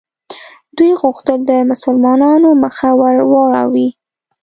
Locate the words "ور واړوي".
2.99-3.87